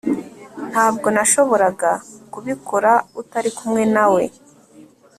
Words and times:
Ntabwo 0.71 1.07
nashoboraga 1.15 1.91
kubikora 2.33 2.91
utari 3.21 3.49
kumwe 3.57 3.83
nawe 3.93 4.23